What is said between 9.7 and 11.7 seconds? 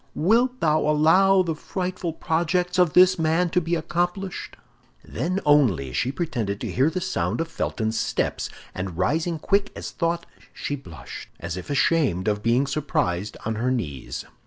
as thought, she blushed, as if